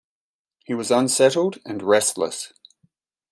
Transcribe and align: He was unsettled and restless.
He 0.65 0.73
was 0.73 0.89
unsettled 0.89 1.59
and 1.63 1.83
restless. 1.83 2.53